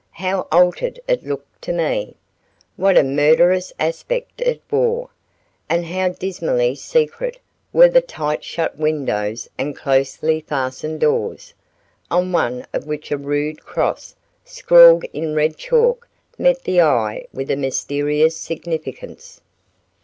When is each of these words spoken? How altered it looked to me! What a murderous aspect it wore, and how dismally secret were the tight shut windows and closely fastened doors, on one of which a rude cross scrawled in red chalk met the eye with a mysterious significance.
How 0.17 0.47
altered 0.51 0.99
it 1.07 1.21
looked 1.23 1.61
to 1.61 1.71
me! 1.71 2.15
What 2.75 2.97
a 2.97 3.03
murderous 3.03 3.71
aspect 3.79 4.41
it 4.41 4.59
wore, 4.71 5.11
and 5.69 5.85
how 5.85 6.09
dismally 6.09 6.73
secret 6.73 7.37
were 7.71 7.87
the 7.87 8.01
tight 8.01 8.43
shut 8.43 8.75
windows 8.79 9.47
and 9.59 9.75
closely 9.75 10.41
fastened 10.41 11.01
doors, 11.01 11.53
on 12.09 12.31
one 12.31 12.65
of 12.73 12.87
which 12.87 13.11
a 13.11 13.17
rude 13.19 13.61
cross 13.63 14.15
scrawled 14.43 15.03
in 15.13 15.35
red 15.35 15.55
chalk 15.55 16.09
met 16.35 16.63
the 16.63 16.81
eye 16.81 17.27
with 17.31 17.51
a 17.51 17.55
mysterious 17.55 18.35
significance. 18.35 19.39